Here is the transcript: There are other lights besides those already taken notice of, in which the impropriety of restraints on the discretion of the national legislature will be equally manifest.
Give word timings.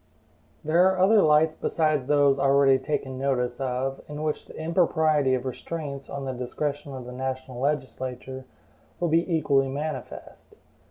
There 0.63 0.87
are 0.89 0.97
other 0.97 1.21
lights 1.21 1.53
besides 1.53 2.07
those 2.07 2.39
already 2.39 2.79
taken 2.79 3.19
notice 3.19 3.59
of, 3.59 4.01
in 4.07 4.23
which 4.23 4.47
the 4.47 4.57
impropriety 4.57 5.35
of 5.35 5.45
restraints 5.45 6.09
on 6.09 6.25
the 6.25 6.33
discretion 6.33 6.95
of 6.95 7.05
the 7.05 7.11
national 7.11 7.59
legislature 7.59 8.45
will 8.99 9.09
be 9.09 9.31
equally 9.31 9.67
manifest. 9.67 10.55